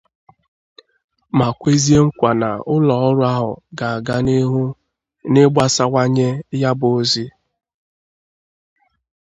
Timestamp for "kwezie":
1.59-1.99